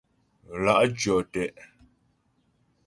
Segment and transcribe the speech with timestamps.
[0.63, 1.43] Lá' tyɔ́ te'.